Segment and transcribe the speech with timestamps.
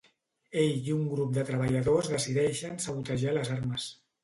[0.61, 3.89] Ell i un grup de treballadors decideixen sabotejar les armes.